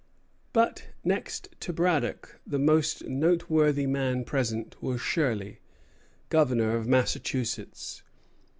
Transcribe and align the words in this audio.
But, 0.51 0.87
next 1.03 1.49
to 1.59 1.71
Braddock, 1.71 2.41
the 2.47 2.57
most 2.57 3.05
noteworthy 3.05 3.85
man 3.85 4.23
present 4.25 4.75
was 4.81 4.99
Shirley, 4.99 5.59
governor 6.29 6.75
of 6.75 6.87
Massachusetts. 6.87 8.01